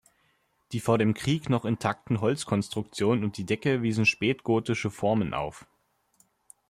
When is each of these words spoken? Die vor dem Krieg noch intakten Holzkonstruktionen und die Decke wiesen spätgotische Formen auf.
Die 0.71 0.79
vor 0.79 0.97
dem 0.97 1.13
Krieg 1.13 1.47
noch 1.47 1.63
intakten 1.63 2.21
Holzkonstruktionen 2.21 3.23
und 3.23 3.37
die 3.37 3.45
Decke 3.45 3.83
wiesen 3.83 4.07
spätgotische 4.07 4.89
Formen 4.89 5.35
auf. 5.35 5.67